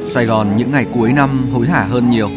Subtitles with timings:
[0.00, 2.30] Sài Gòn những ngày cuối năm hối hả hơn nhiều.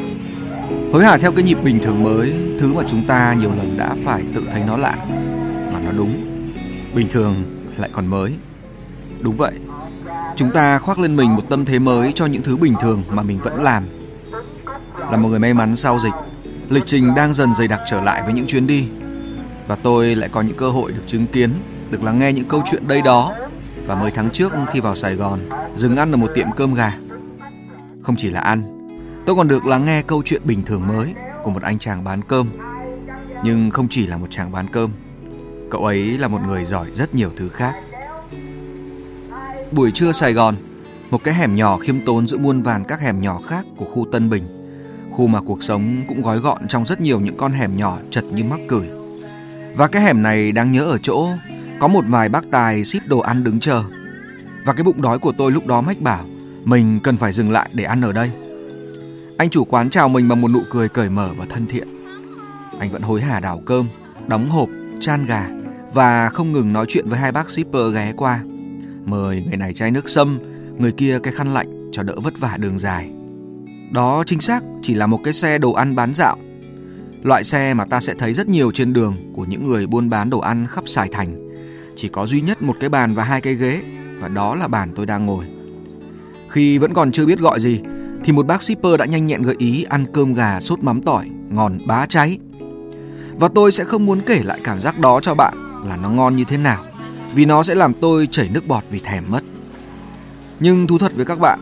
[0.93, 3.95] Hối hả theo cái nhịp bình thường mới, Thứ mà chúng ta nhiều lần đã
[4.03, 4.95] phải tự thấy nó lạ,
[5.73, 6.13] Mà nó đúng.
[6.95, 7.35] Bình thường
[7.77, 8.33] lại còn mới.
[9.21, 9.51] Đúng vậy,
[10.35, 13.23] Chúng ta khoác lên mình một tâm thế mới cho những thứ bình thường mà
[13.23, 13.83] mình vẫn làm.
[15.11, 16.13] Là một người may mắn sau dịch
[16.69, 18.87] Lịch trình đang dần dày đặc trở lại với những chuyến đi
[19.67, 21.51] Và tôi lại có những cơ hội được chứng kiến
[21.91, 23.35] Được lắng nghe những câu chuyện đây đó
[23.87, 25.39] Và mới tháng trước khi vào Sài Gòn
[25.75, 26.93] Dừng ăn ở một tiệm cơm gà
[28.03, 28.63] không chỉ là ăn,
[29.25, 32.21] tôi còn được lắng nghe câu chuyện bình thường mới của một anh chàng bán
[32.21, 32.49] cơm.
[33.43, 34.91] Nhưng không chỉ là một chàng bán cơm,
[35.69, 37.73] cậu ấy là một người giỏi rất nhiều thứ khác.
[39.71, 40.55] Buổi trưa Sài Gòn,
[41.09, 44.05] một cái hẻm nhỏ khiêm tốn giữa muôn vàn các hẻm nhỏ khác của khu
[44.11, 44.62] Tân Bình.
[45.13, 48.23] Khu mà cuộc sống cũng gói gọn trong rất nhiều những con hẻm nhỏ chật
[48.33, 48.89] như mắc cười.
[49.75, 51.29] Và cái hẻm này đáng nhớ ở chỗ
[51.79, 53.83] có một vài bác tài ship đồ ăn đứng chờ.
[54.65, 56.23] Và cái bụng đói của tôi lúc đó mách bảo
[56.65, 58.31] mình cần phải dừng lại để ăn ở đây.
[59.37, 61.87] Anh chủ quán chào mình bằng một nụ cười cởi mở và thân thiện.
[62.79, 63.89] Anh vẫn hối hả đảo cơm,
[64.27, 65.47] đóng hộp, chan gà
[65.93, 68.39] và không ngừng nói chuyện với hai bác shipper ghé qua.
[69.05, 70.39] Mời người này chai nước sâm,
[70.77, 73.11] người kia cái khăn lạnh cho đỡ vất vả đường dài.
[73.93, 76.37] Đó chính xác chỉ là một cái xe đồ ăn bán dạo.
[77.23, 80.29] Loại xe mà ta sẽ thấy rất nhiều trên đường của những người buôn bán
[80.29, 81.35] đồ ăn khắp Sài Thành.
[81.95, 83.83] Chỉ có duy nhất một cái bàn và hai cái ghế
[84.19, 85.45] và đó là bàn tôi đang ngồi.
[86.49, 87.79] Khi vẫn còn chưa biết gọi gì
[88.23, 91.29] thì một bác shipper đã nhanh nhẹn gợi ý ăn cơm gà sốt mắm tỏi
[91.49, 92.37] ngon bá cháy.
[93.35, 96.35] Và tôi sẽ không muốn kể lại cảm giác đó cho bạn là nó ngon
[96.35, 96.83] như thế nào
[97.35, 99.43] vì nó sẽ làm tôi chảy nước bọt vì thèm mất.
[100.59, 101.59] Nhưng thú thật với các bạn,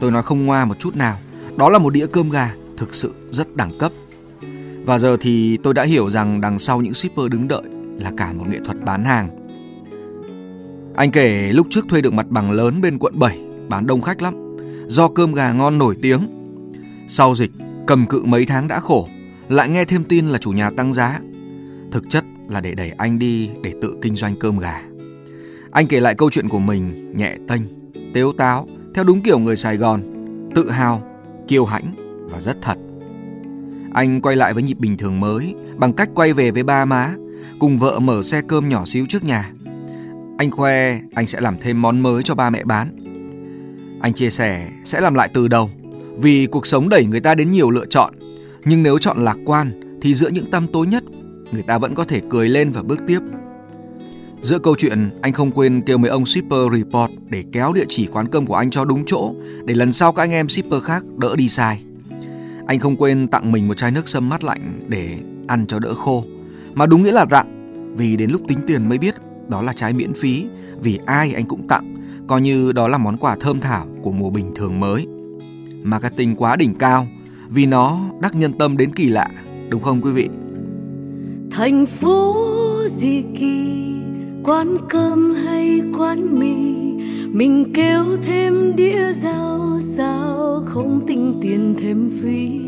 [0.00, 1.18] tôi nói không ngoa một chút nào,
[1.56, 3.92] đó là một đĩa cơm gà thực sự rất đẳng cấp.
[4.84, 7.62] Và giờ thì tôi đã hiểu rằng đằng sau những shipper đứng đợi
[7.98, 9.28] là cả một nghệ thuật bán hàng.
[10.96, 13.38] Anh kể lúc trước thuê được mặt bằng lớn bên quận 7
[13.68, 14.56] bán đông khách lắm
[14.86, 16.28] do cơm gà ngon nổi tiếng.
[17.08, 17.50] Sau dịch,
[17.86, 19.08] cầm cự mấy tháng đã khổ,
[19.48, 21.20] lại nghe thêm tin là chủ nhà tăng giá.
[21.92, 24.82] Thực chất là để đẩy anh đi để tự kinh doanh cơm gà.
[25.70, 27.62] Anh kể lại câu chuyện của mình nhẹ tênh,
[28.14, 30.02] tếu táo, theo đúng kiểu người Sài Gòn,
[30.54, 31.02] tự hào,
[31.48, 31.94] kiêu hãnh
[32.30, 32.78] và rất thật.
[33.92, 37.14] Anh quay lại với nhịp bình thường mới bằng cách quay về với ba má,
[37.58, 39.50] cùng vợ mở xe cơm nhỏ xíu trước nhà.
[40.38, 43.04] Anh khoe anh sẽ làm thêm món mới cho ba mẹ bán
[44.04, 45.70] anh chia sẻ sẽ làm lại từ đầu
[46.18, 48.14] vì cuộc sống đẩy người ta đến nhiều lựa chọn.
[48.64, 51.04] Nhưng nếu chọn lạc quan thì giữa những tăm tối nhất,
[51.52, 53.20] người ta vẫn có thể cười lên và bước tiếp.
[54.44, 58.06] Giữa câu chuyện, anh không quên kêu mấy ông shipper report để kéo địa chỉ
[58.06, 59.34] quán cơm của anh cho đúng chỗ
[59.64, 61.82] để lần sau các anh em shipper khác đỡ đi sai.
[62.66, 65.08] Anh không quên tặng mình một chai nước sâm mát lạnh để
[65.46, 66.24] ăn cho đỡ khô.
[66.74, 67.46] Mà đúng nghĩa là tặng,
[67.96, 69.14] vì đến lúc tính tiền mới biết
[69.48, 70.46] đó là trái miễn phí
[70.82, 71.94] vì ai anh cũng tặng
[72.26, 75.06] coi như đó là món quà thơm thảo của mùa bình thường mới.
[75.82, 77.06] Marketing quá đỉnh cao
[77.48, 79.28] vì nó đắc nhân tâm đến kỳ lạ,
[79.68, 80.28] đúng không quý vị?
[81.50, 82.34] Thành phố
[82.96, 83.93] gì kỳ,
[84.44, 86.54] quán cơm hay quán mì,
[87.32, 92.60] mình kêu thêm đĩa rau sao không tính tiền thêm phí.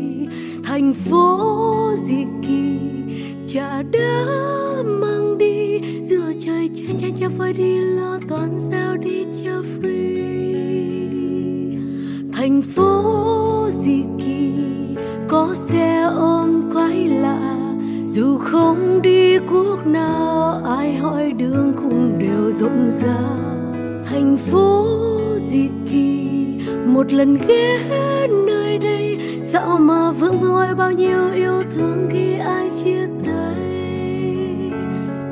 [0.63, 2.79] Thành phố gì kỳ,
[3.47, 4.25] chả đã
[4.85, 10.17] mang đi giữa trời chen chen cho phải đi lo toàn giao đi cho free
[12.33, 14.51] thành phố gì kỳ
[15.27, 16.46] có xe ôm
[18.17, 23.73] dù không đi quốc nào, ai hỏi đường cũng đều rộn ràng
[24.09, 24.87] thành phố
[25.37, 26.29] gì kỳ,
[26.85, 27.79] một lần ghé
[28.47, 29.17] nơi đây.
[29.41, 33.55] Dạo mà vương vội bao nhiêu yêu thương khi ai chia tay.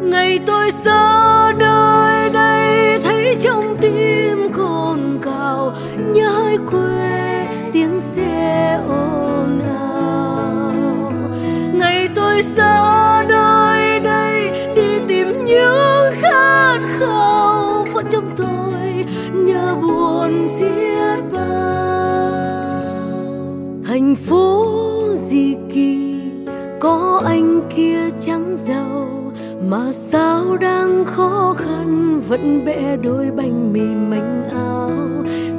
[0.02, 5.74] Ngày tôi xa nơi đây, thấy trong tim cồn cào
[6.14, 11.12] nhớ hơi quê, tiếng xe ồn ào.
[11.74, 12.75] Ngày tôi xa
[29.68, 34.92] mà sao đang khó khăn vẫn bẽ đôi bánh mì manh áo?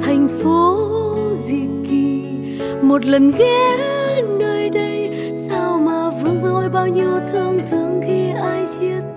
[0.01, 0.77] Thành phố
[1.35, 2.23] gì kỳ,
[2.81, 3.77] một lần ghé
[4.39, 9.01] nơi đây, sao mà vương vơi bao nhiêu thương thương khi ai chia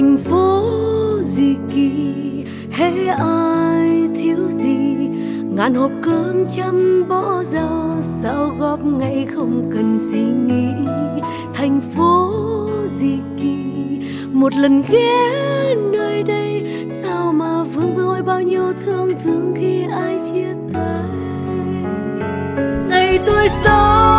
[0.00, 0.62] thành phố
[1.22, 1.90] gì kỳ?
[2.72, 4.94] Hễ ai thiếu gì?
[5.54, 10.88] Ngàn hộp cơm chăm bó rau, sao góp ngay không cần suy nghĩ?
[11.54, 12.30] Thành phố
[12.86, 13.56] gì kỳ?
[14.32, 20.18] Một lần ghé nơi đây, sao mà vương vơi bao nhiêu thương thương khi ai
[20.32, 21.04] chia tay?
[22.88, 24.09] Ngày tôi sống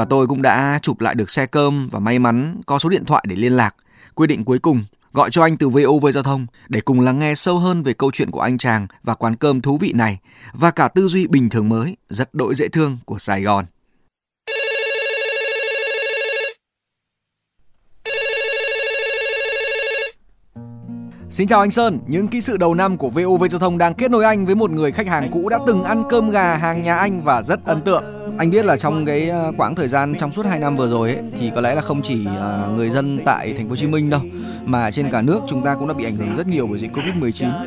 [0.00, 3.04] Và tôi cũng đã chụp lại được xe cơm và may mắn có số điện
[3.04, 3.74] thoại để liên lạc.
[4.14, 7.34] Quyết định cuối cùng, gọi cho anh từ VOV Giao thông để cùng lắng nghe
[7.34, 10.18] sâu hơn về câu chuyện của anh chàng và quán cơm thú vị này
[10.52, 13.64] và cả tư duy bình thường mới rất đỗi dễ thương của Sài Gòn.
[21.30, 24.10] Xin chào anh Sơn, những kỹ sự đầu năm của VOV Giao thông đang kết
[24.10, 26.96] nối anh với một người khách hàng cũ đã từng ăn cơm gà hàng nhà
[26.96, 28.04] anh và rất ấn tượng.
[28.38, 31.14] Anh biết là trong cái ờ, quãng thời gian trong suốt 2 năm vừa rồi
[31.14, 33.86] ấy, thì có lẽ là không chỉ ờ, người dân tại thành phố Hồ Chí
[33.86, 34.20] Minh đâu
[34.64, 36.92] mà trên cả nước chúng ta cũng đã bị ảnh hưởng rất nhiều bởi dịch
[36.92, 37.66] Covid-19.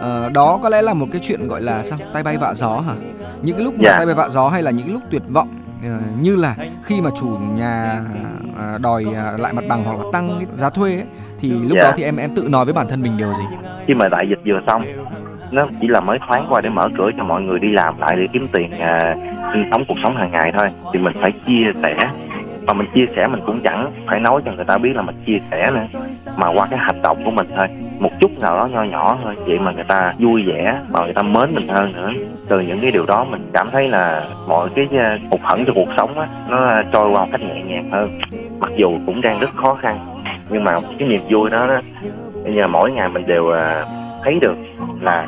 [0.00, 1.98] Ờ, đó có lẽ là một cái chuyện gọi là sao?
[2.14, 2.94] Tay bay vạ gió hả?
[3.42, 3.96] Những cái lúc mà Dạ.
[3.96, 5.48] tay bay vạ gió hay là những cái lúc tuyệt vọng
[6.20, 8.00] như là khi mà chủ nhà
[8.82, 11.04] đòi ờ, lại mặt bằng hoặc là tăng cái giá thuê ấy,
[11.40, 11.82] thì lúc Dạ.
[11.82, 13.44] đó thì em em tự nói với bản thân mình điều gì?
[13.86, 14.84] khi mà đại dịch vừa xong
[15.50, 18.16] nó chỉ là mới thoáng qua để mở cửa cho mọi người đi làm lại
[18.16, 19.16] để kiếm tiền à,
[19.52, 21.96] sinh sống cuộc sống hàng ngày thôi thì mình phải chia sẻ
[22.66, 25.14] mà mình chia sẻ mình cũng chẳng phải nói cho người ta biết là mình
[25.26, 26.00] chia sẻ nữa
[26.36, 27.66] mà qua cái hành động của mình thôi
[27.98, 31.12] một chút nào đó nho nhỏ thôi vậy mà người ta vui vẻ mà người
[31.14, 32.10] ta mến mình hơn nữa
[32.48, 35.76] từ những cái điều đó mình cảm thấy là mọi cái à, hụt hẫng trong
[35.76, 38.18] cuộc sống á nó trôi qua một cách nhẹ nhàng hơn
[38.62, 39.98] mặc dù cũng đang rất khó khăn
[40.50, 41.80] nhưng mà cái niềm vui đó, đó
[42.44, 43.86] bây giờ mỗi ngày mình đều à,
[44.24, 44.54] thấy được
[45.00, 45.26] là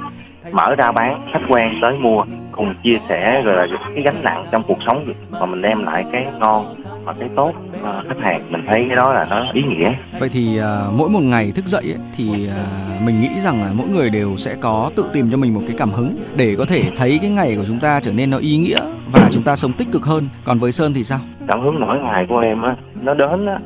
[0.52, 4.44] mở ra bán khách quen tới mua cùng chia sẻ rồi là cái gánh nặng
[4.52, 7.52] trong cuộc sống mà mình đem lại cái ngon và cái tốt
[7.84, 11.10] à, khách hàng mình thấy cái đó là nó ý nghĩa Vậy thì à, mỗi
[11.10, 12.64] một ngày thức dậy ấy, thì à,
[13.06, 15.76] mình nghĩ rằng là mỗi người đều sẽ có tự tìm cho mình một cái
[15.78, 18.56] cảm hứng để có thể thấy cái ngày của chúng ta trở nên nó ý
[18.56, 18.80] nghĩa
[19.12, 20.24] và chúng ta sống tích cực hơn.
[20.44, 21.18] Còn với Sơn thì sao?
[21.48, 23.58] cảm hứng mỗi ngày của em á nó đến á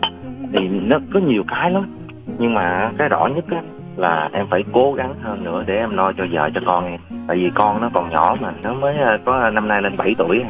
[0.52, 1.96] thì nó có nhiều cái lắm
[2.38, 3.62] nhưng mà cái rõ nhất á
[3.96, 7.00] là em phải cố gắng hơn nữa để em lo cho vợ cho con em
[7.28, 10.14] tại vì con nó còn nhỏ mà nó mới à, có năm nay lên 7
[10.18, 10.40] tuổi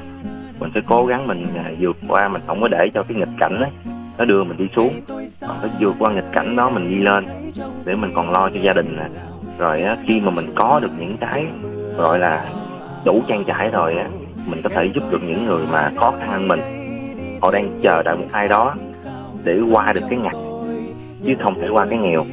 [0.59, 3.39] mình phải cố gắng mình à, vượt qua, mình không có để cho cái nghịch
[3.41, 3.71] cảnh ấy,
[4.19, 4.93] nó đưa mình đi xuống.
[5.49, 7.25] Mà phải vượt qua nghịch cảnh đó, mình đi lên,
[7.85, 9.05] để mình còn lo cho gia đình nè.
[9.59, 11.47] Rồi á, khi mà mình có được những cái,
[11.97, 12.45] gọi là,
[13.05, 14.09] đủ trang trải rồi á,
[14.47, 16.61] mình có thể giúp được những người mà khó khăn hơn mình.
[17.43, 18.75] Họ đang chờ đợi một ai đó
[19.45, 20.35] để qua được cái ngặt,
[21.25, 22.25] chứ không thể qua cái nghèo.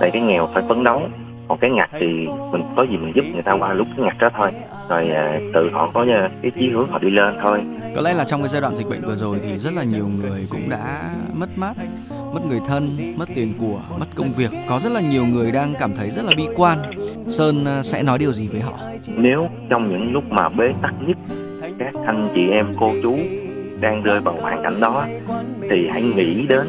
[0.00, 1.02] Tại cái nghèo phải phấn đấu,
[1.48, 4.18] còn cái ngặt thì mình có gì mình giúp người ta qua lúc cái ngặt
[4.18, 4.50] đó thôi
[4.88, 7.60] rồi à, tự họ có à, cái chí hướng họ đi lên thôi
[7.96, 10.06] Có lẽ là trong cái giai đoạn dịch bệnh vừa rồi thì rất là nhiều
[10.06, 11.02] người cũng đã
[11.34, 11.72] mất mát,
[12.34, 14.50] mất người thân, mất tiền của, mất công việc.
[14.68, 16.78] Có rất là nhiều người đang cảm thấy rất là bi quan.
[17.26, 18.72] Sơn à, sẽ nói điều gì với họ?
[19.16, 21.16] nếu trong những lúc mà bế tắc nhất
[21.78, 23.18] các anh chị em cô chú
[23.80, 25.06] đang rơi vào hoàn cảnh đó
[25.70, 26.66] thì hãy nghĩ đến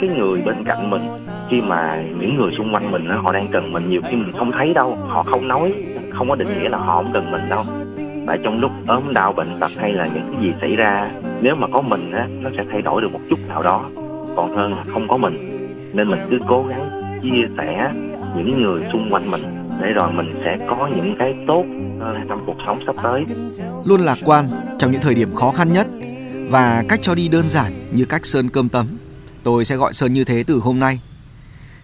[0.00, 1.08] cái người bên cạnh mình.
[1.50, 4.52] Khi mà những người xung quanh mình họ đang cần mình, nhiều khi mình không
[4.52, 5.72] thấy đâu, họ không nói,
[6.14, 7.64] không có định nghĩa là họ không cần mình đâu.
[8.26, 11.54] Tại trong lúc ốm, đau, bệnh tật hay là những cái gì xảy ra, nếu
[11.54, 13.90] mà có mình á, nó sẽ thay đổi được một chút nào đó.
[14.36, 15.68] Còn hơn là không có mình.
[15.92, 17.90] Nên mình cứ cố gắng chia sẻ
[18.36, 19.42] những người xung quanh mình,
[19.80, 21.64] để rồi mình sẽ có những cái tốt
[22.28, 23.24] trong cuộc sống sắp tới.
[23.86, 24.44] Luôn lạc quan
[24.78, 25.86] trong những thời điểm khó khăn nhất
[26.50, 28.86] và cách cho đi đơn giản như cách Sơn cơm tấm.
[29.42, 31.00] Tôi sẽ gọi Sơn như thế từ hôm nay,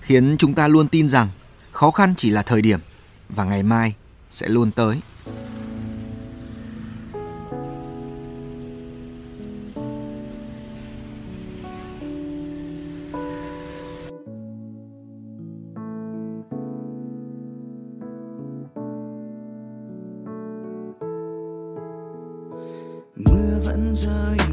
[0.01, 1.29] khiến chúng ta luôn tin rằng
[1.73, 2.81] khó khăn chỉ là thời điểm
[3.29, 3.95] và ngày mai
[4.31, 5.01] sẽ luôn tới.
[23.17, 24.44] mưa vẫn rơi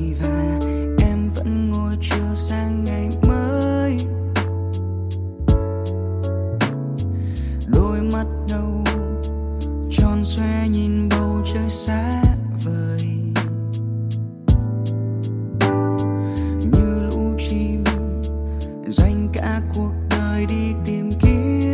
[19.01, 21.70] dành cả cuộc đời đi tìm kiếm.